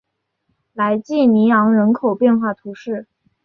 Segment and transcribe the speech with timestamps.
[0.73, 3.07] 莱济尼昂人口变化图示